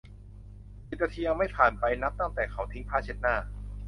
[0.87, 3.35] สิบนาทียังไม่ผ่านไปนับตั้งแต่เขาทิ้งผ้าเช็ดหน้า